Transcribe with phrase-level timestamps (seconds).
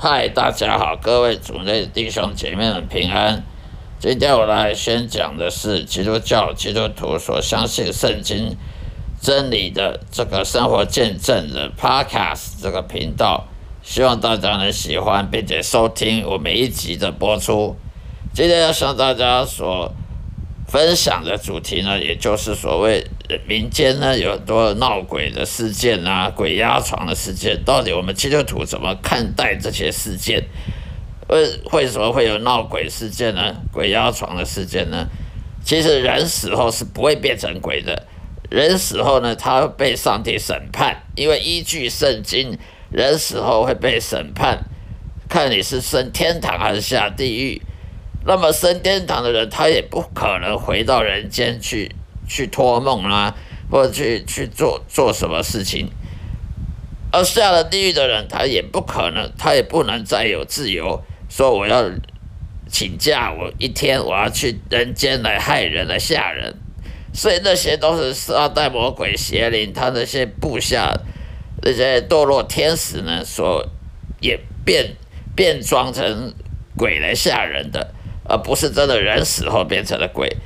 [0.00, 3.42] 嗨，大家好，各位主内弟兄姐妹们平安。
[3.98, 8.56] 今天我来宣讲的是基督教基督徒所相信圣经
[9.20, 13.48] 真理的这个生活见证的 Podcast 这个频道，
[13.82, 17.74] 希望大家能喜欢并且收听我每一集的播出。
[18.32, 19.92] 今天要向大家所
[20.68, 23.04] 分享的主题呢，也就是所谓
[23.46, 30.42] 民间呢有很多闹鬼的事件啊，鬼压床的事件，到底我们基督徒怎么看待这些事件？
[31.28, 33.54] 为为什么会有闹鬼事件呢？
[33.70, 35.06] 鬼压床的事件呢？
[35.62, 38.06] 其实人死后是不会变成鬼的，
[38.48, 42.56] 人死后呢，他会被上帝审判，因为依据圣经，
[42.90, 44.64] 人死后会被审判，
[45.28, 47.60] 看你是升天堂还是下地狱。
[48.24, 51.94] 那么升天堂的人，他也不可能回到人间去
[52.28, 53.34] 去托梦啦，
[53.70, 55.90] 或者去去做做什么事情。
[57.10, 61.90] 而下了地狱的人，他也不可能，他也不能再有自由，说我要
[62.70, 66.54] 请假，我一天我要去人间来害人来吓人。
[67.14, 70.92] 所以那些都是撒旦魔鬼邪灵，他那些部下
[71.62, 73.66] 那些堕落天使呢，所
[74.20, 74.94] 也变
[75.34, 76.34] 变装成
[76.76, 77.94] 鬼来吓人的。
[78.30, 80.36] 而不是真的人死后变成了鬼，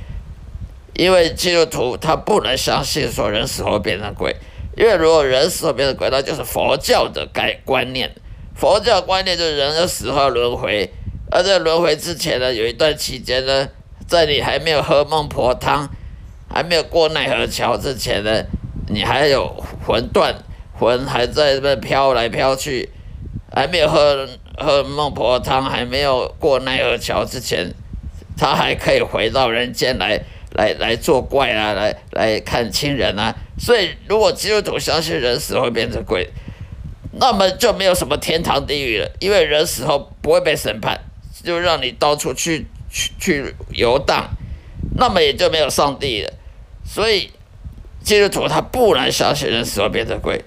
[0.95, 4.35] 因为基督徒他不能相信说人死后变成鬼，
[4.77, 8.13] 因为如果人死后变成鬼，那就是佛教的概观念。
[8.55, 10.89] 佛教观念就是人的死后轮回，
[11.31, 13.67] 而在轮回之前呢，有一段期间呢，
[14.07, 15.89] 在你还没有喝孟婆汤，
[16.49, 18.43] 还没有过奈何桥之前呢，
[18.87, 20.35] 你还有魂断，
[20.79, 22.89] 魂还在那飘来飘去，
[23.51, 24.27] 还没有喝。
[24.55, 27.73] 喝孟婆汤还没有过奈何桥之前，
[28.37, 30.21] 他还可以回到人间来
[30.53, 33.35] 来来作怪啊，来来看亲人啊。
[33.59, 36.29] 所以，如果基督徒相信人死后会变成鬼，
[37.13, 40.99] 那么就没有什么天堂地狱了，因为人死后不会被审判，
[41.43, 44.29] 就让你到处去去去游荡，
[44.97, 46.33] 那么也就没有上帝了。
[46.83, 47.29] 所以，
[48.01, 50.43] 基督徒他不能相信人死后变成鬼。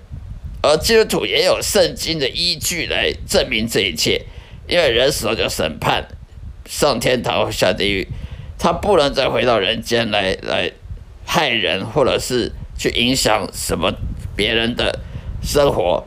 [0.63, 4.23] 而基督徒也有圣经的依据来证明这一切，
[4.67, 6.09] 因为人死后就审判，
[6.69, 8.09] 上天堂或下地狱，
[8.59, 10.73] 他不能再回到人间来来
[11.25, 13.93] 害人，或者是去影响什么
[14.35, 15.01] 别人的
[15.43, 16.05] 生活，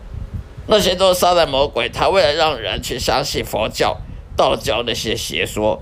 [0.67, 3.97] 那些都是撒旦魔鬼，他为了让人去相信佛教、
[4.35, 5.81] 道教那些邪说，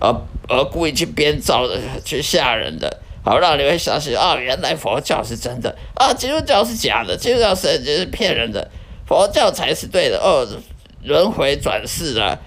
[0.00, 0.14] 而
[0.48, 3.00] 而故意去编造的、去吓人的。
[3.24, 8.70] 好，让你会相信啊，原来佛教是真的啊，基督教是假的，基督教是是骗人的，
[9.06, 10.46] 佛教才是对的哦。
[11.02, 12.38] 轮回转世啊，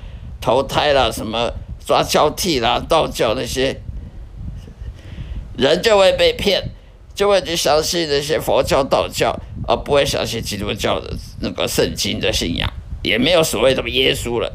[0.42, 1.52] 投胎啦，什么
[1.88, 3.82] 抓交替啦，道教那些
[5.58, 6.70] 人就会被骗，
[7.16, 12.70] 就会去相信那些佛教、道教，而不会相信基督教的那个圣经的信仰，
[13.02, 14.52] 也没有所谓什么耶稣了，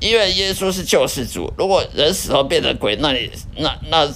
[0.00, 1.52] 因为耶稣是救世主。
[1.58, 4.08] 如果人死后变成鬼，那你那那。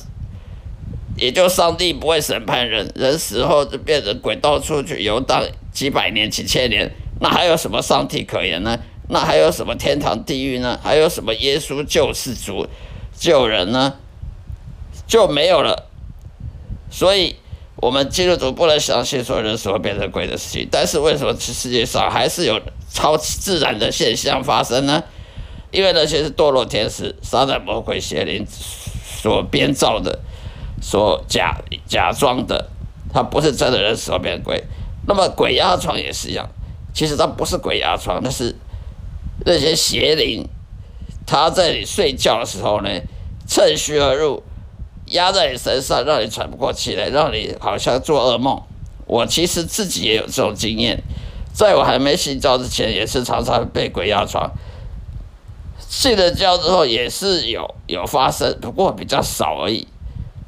[1.16, 6.90] 也就上帝不会审判人，人死后就变成鬼，到处去游荡几百年、几千年，
[7.20, 8.78] 那还有什么上帝可言呢？
[9.10, 10.78] 那还有什么天堂、地狱呢？
[10.82, 12.66] 还有什么耶稣救世主
[13.16, 13.94] 救人呢？
[15.06, 15.88] 就没有了。
[16.91, 17.37] 所以，
[17.76, 20.69] 我们基督徒不能相信说人死后变成鬼的事情。
[20.70, 25.03] 但是，为什么世界上还是有超自然的现象发生呢？
[25.72, 28.47] 因为那些是堕落天使、撒旦魔鬼邪灵
[29.20, 30.20] 所编造的。
[30.82, 32.70] 所假假装的，
[33.12, 34.65] 他不是真的人死后变鬼。
[35.06, 36.49] 那么鬼压床也是一样，
[36.94, 38.56] 其实他不是鬼压床，那是
[39.44, 40.48] 那些邪灵，
[41.26, 42.88] 他在你睡觉的时候呢，
[43.46, 44.42] 趁虚而入，
[45.06, 48.60] 压在你身上，让你喘不过气来，让你好像做噩梦。
[49.06, 51.02] 我其实自己也有这种经验，
[51.52, 54.50] 在我还没信教之前，也是常常被鬼压床。
[55.88, 59.88] 信了教之后，也是有有发生，不过比较少而已。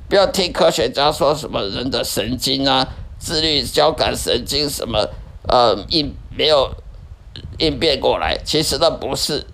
[0.08, 2.86] 不要听科学家说什么人的神经啊、
[3.18, 5.08] 自律交感神经什么
[5.48, 6.70] 呃一没有
[7.62, 9.46] 应变过来，其实那不是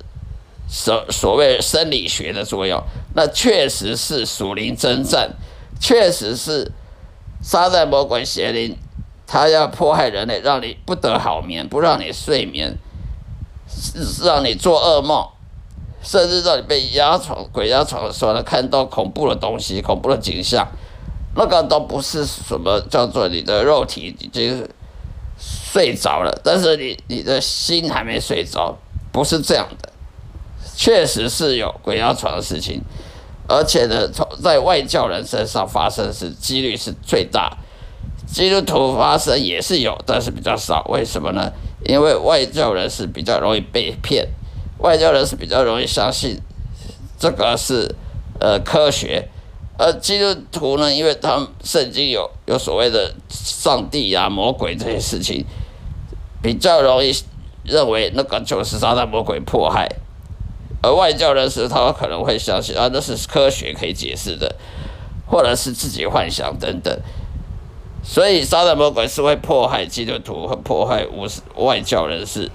[0.68, 2.82] 所所谓生理学的作用，
[3.14, 5.30] 那确实是属灵征战，
[5.78, 6.72] 确实是
[7.42, 8.76] 撒旦魔鬼邪灵，
[9.26, 12.76] 他要迫害人类，让你不得好眠，不让你睡眠，
[14.24, 15.28] 让你做噩梦。
[16.00, 20.64] 甚至让你被压床、鬼压床的时候呢，看到恐怖的东西、恐怖的景象，
[21.34, 24.64] 那个都不是什么叫做你的肉体已经
[25.72, 28.76] 睡着了，但是你你的心还没睡着，
[29.12, 29.92] 不是这样的。
[30.74, 32.80] 确实是有鬼压床的事情，
[33.48, 37.56] 而且呢，从在外教人身上发生是几率是最大，
[38.26, 40.84] 基督徒发生也是有，但是比较少。
[40.88, 41.52] 为什么呢？
[41.84, 44.28] 因为外教人是比较容易被骗，
[44.78, 46.40] 外教人是比较容易相信
[47.18, 47.94] 这个是
[48.40, 49.28] 呃科学，
[49.76, 55.44] 而基督徒呢，因为他们圣经有有所谓的上帝、啊、魔鬼这些事情，
[56.42, 57.12] 比较容易
[57.64, 59.88] 认为那个就是撒旦魔鬼迫害，
[60.82, 64.54] 而外教人士他可能会相信啊，那是科学可以解释的，
[65.26, 66.98] 或者是自己幻想等等。
[68.04, 71.26] 所以，撒旦魔鬼是会迫害基督徒和迫害无
[71.62, 72.50] 外教人士，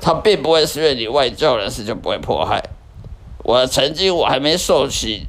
[0.00, 2.62] 他并不会是因为你外教人士就不会迫害。
[3.42, 5.26] 我曾经我还没受洗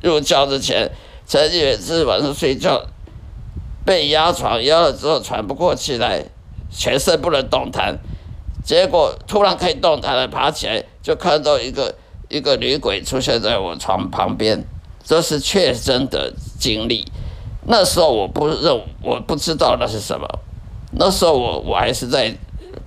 [0.00, 0.90] 入教之前，
[1.26, 2.84] 曾经有一次晚上睡觉
[3.84, 6.24] 被压床，压了之后喘不过气来，
[6.72, 7.98] 全身不能动弹，
[8.64, 11.94] 结果突然可以动弹了，爬起来就看到一个
[12.28, 14.64] 一个女鬼出现在我床旁边，
[15.04, 17.06] 这是确真的经历。
[17.66, 20.26] 那时候我不认，我不知道那是什么。
[20.92, 22.34] 那时候我我还是在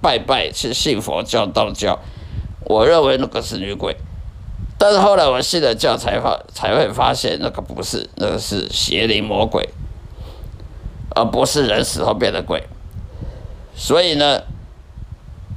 [0.02, 2.00] 拜拜，是信佛教、道教。
[2.66, 3.96] 我认为那个是女鬼，
[4.78, 9.70] 但是后来我信了教才发才会发现那个不是，那个是邪灵魔鬼，
[11.16, 12.64] 而不是人死后变的鬼。
[13.75, 14.42] 所以呢，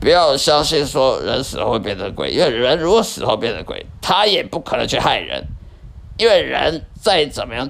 [0.01, 5.47] 不要相信说人死后会变成鬼，因为人如果死后变成鬼，他也不可能去害人，
[6.17, 7.69] 因为人再怎么样。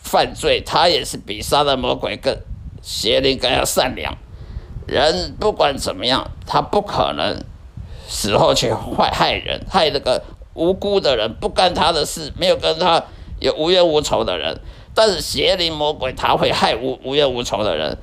[0.00, 2.34] 犯罪，他也是比撒旦魔鬼更
[2.80, 4.16] 邪灵更要善良。
[4.86, 7.44] 人不管怎么样，他不可能
[8.06, 10.22] 死后去坏害人，害那个
[10.54, 13.04] 无辜的人，不干他的事，没有跟他
[13.38, 14.58] 有无冤无仇的人。
[14.94, 17.98] 但是邪灵魔鬼他会害无无冤无仇的人，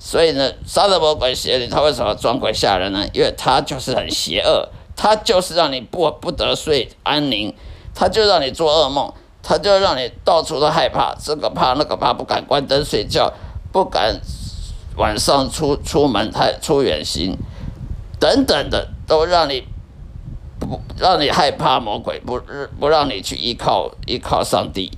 [0.00, 3.06] 所以呢，撒旦魔鬼邪灵他为什么装鬼吓人呢？
[3.12, 7.54] 因为他就是很邪恶，他就是让你不不得睡安宁，
[7.94, 9.12] 他就让你做噩梦。
[9.42, 13.32] 他就让你到处都害怕，这个怕那个怕，不敢关灯睡觉，
[13.72, 14.20] 不敢
[14.96, 17.38] 晚上出出门太出远行，
[18.20, 19.66] 等等的，都让你
[20.58, 22.38] 不让你害怕魔鬼，不
[22.78, 24.92] 不让你去依靠依靠上帝，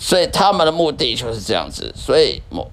[0.00, 1.92] 所以他们的目的就是这样子。
[1.94, 2.66] 所以魔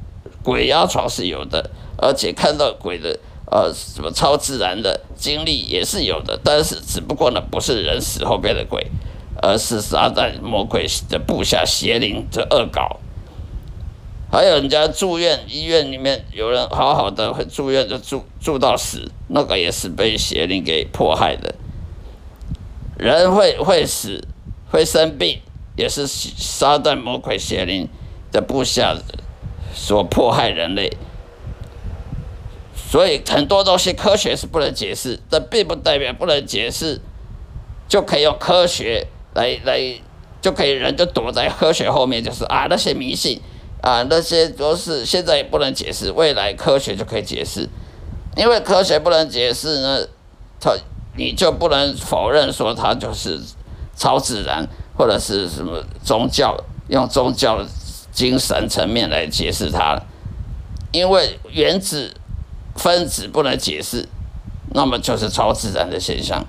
[0.50, 3.20] 鬼压床是有的，而且看到鬼的
[3.52, 8.88] 呃什么超自然的经历也是有的，但是只不过呢，不是人死后变的鬼。
[9.42, 13.00] 而是撒旦魔鬼的部下邪灵的恶搞，
[14.30, 21.56] 还有人家住院，医院里面有人好好的会住院就住住到死，那个也是被邪灵给迫害的。
[22.98, 24.28] 人会会死
[24.72, 25.40] 会生病，
[25.78, 27.88] 也是撒旦魔鬼邪灵
[28.34, 28.94] 的部下
[29.74, 30.98] 所迫害人类。
[32.76, 37.00] 所以很多东西科学是不能解释，这并不代表不能解释
[37.88, 39.08] 就可以用科学。
[39.36, 39.80] 来来，
[40.42, 43.40] 就可以人就躲在科学后面，就是啊那些迷信
[43.80, 47.70] 啊那些都是现在也不能解释，未来科学就可以解释。
[48.36, 50.08] 因为科学不能解释呢，
[50.60, 50.76] 它
[51.16, 53.40] 你就不能否认说它就是
[53.96, 54.68] 超自然
[54.98, 56.58] 或者是什么宗教，
[56.88, 57.64] 用宗教
[58.20, 59.98] 精神层面来解释它。
[60.92, 62.14] 因为原子
[62.76, 64.10] 分子不能解释，
[64.74, 66.46] 那么就是超自然的现象。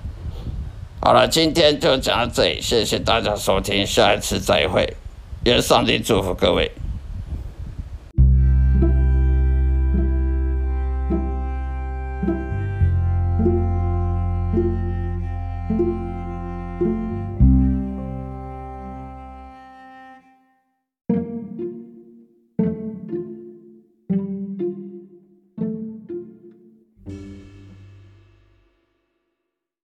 [1.01, 4.97] 好了，今天就讲到这里，谢谢大家收听，下一次再会，
[5.45, 6.73] 愿上帝祝福各位。